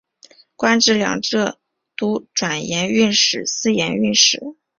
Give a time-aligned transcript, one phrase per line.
[0.55, 1.59] 官至两浙
[1.95, 4.41] 都转盐运使司盐运使。